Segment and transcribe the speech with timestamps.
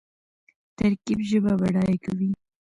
[0.77, 2.29] ترکیب ژبه بډایه کوي.